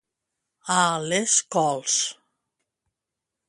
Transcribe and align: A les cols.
A 0.75 0.77
les 1.11 1.37
cols. 1.57 2.01